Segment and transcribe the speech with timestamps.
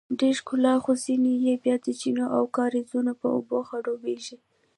[0.19, 4.37] ډیره ښکلا خو ځینې یې بیا د چینو او کاریزونو په اوبو خړوبیږي.